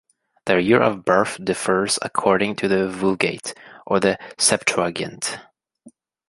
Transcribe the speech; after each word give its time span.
Their 0.47 0.57
year 0.59 0.81
of 0.81 1.05
birth 1.05 1.37
differs 1.45 1.99
according 2.01 2.55
to 2.55 2.67
the 2.67 2.89
Vulgate 2.89 3.53
or 3.85 3.99
the 3.99 4.17
Septuagint. 4.39 5.37